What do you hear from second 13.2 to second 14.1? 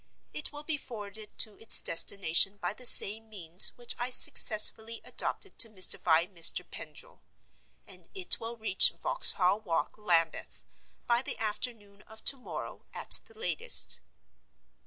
the latest.